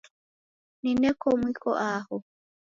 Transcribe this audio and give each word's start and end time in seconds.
Nineke 0.81 1.27
mwiko 1.39 1.69
aho 1.89 2.15